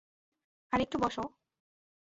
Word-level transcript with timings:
আর 0.73 0.79
একটু 0.81 0.97
বস। 0.97 1.15